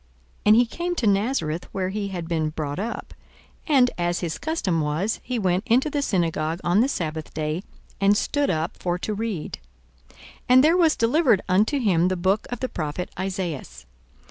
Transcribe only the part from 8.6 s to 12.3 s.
for to read. 42:004:017 And there was delivered unto him the